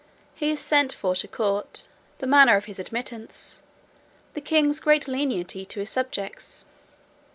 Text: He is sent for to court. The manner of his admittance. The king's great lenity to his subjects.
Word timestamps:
He 0.33 0.49
is 0.49 0.59
sent 0.59 0.93
for 0.93 1.13
to 1.13 1.27
court. 1.27 1.87
The 2.17 2.25
manner 2.25 2.55
of 2.55 2.65
his 2.65 2.79
admittance. 2.79 3.61
The 4.33 4.41
king's 4.41 4.79
great 4.79 5.07
lenity 5.07 5.63
to 5.65 5.79
his 5.79 5.91
subjects. 5.91 6.65